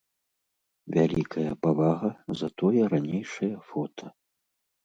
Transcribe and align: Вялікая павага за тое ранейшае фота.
Вялікая 0.95 1.51
павага 1.65 2.09
за 2.39 2.47
тое 2.63 2.81
ранейшае 2.95 3.55
фота. 3.69 4.07